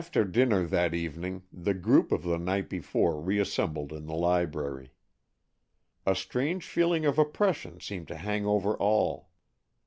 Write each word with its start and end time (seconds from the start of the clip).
After 0.03 0.25
dinner 0.25 0.65
that 0.65 0.95
evening 0.95 1.43
the 1.53 1.75
group 1.75 2.11
of 2.11 2.23
the 2.23 2.39
night 2.39 2.69
before 2.71 3.21
reassembled 3.21 3.93
in 3.93 4.07
the 4.07 4.15
library. 4.15 4.93
A 6.07 6.15
strange 6.15 6.65
feeling 6.65 7.05
of 7.05 7.19
oppression 7.19 7.79
seemed 7.79 8.07
to 8.07 8.17
hang 8.17 8.43
over 8.43 8.75
all. 8.75 9.29